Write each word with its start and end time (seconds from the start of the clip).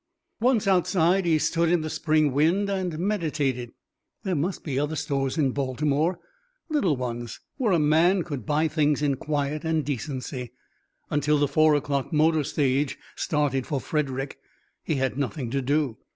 Once 0.39 0.65
outside 0.67 1.25
he 1.27 1.37
stood 1.37 1.69
in 1.69 1.81
the 1.81 1.87
spring 1.91 2.31
wind 2.33 2.71
and 2.71 2.97
meditated. 2.97 3.71
There 4.23 4.33
must 4.33 4.63
be 4.63 4.79
other 4.79 4.95
stores 4.95 5.37
in 5.37 5.51
Baltimore, 5.51 6.17
little 6.69 6.97
ones, 6.97 7.39
where 7.57 7.71
a 7.71 7.77
man 7.77 8.23
could 8.23 8.43
buy 8.43 8.67
things 8.67 9.03
in 9.03 9.13
quiet 9.13 9.63
and 9.63 9.85
decency. 9.85 10.53
Until 11.11 11.37
the 11.37 11.47
four 11.47 11.75
o'clock 11.75 12.11
motor 12.11 12.43
stage 12.43 12.97
started 13.15 13.67
for 13.67 13.79
Frederick 13.79 14.39
he 14.83 14.95
had 14.95 15.19
nothing 15.19 15.51
to 15.51 15.61
do. 15.61 15.97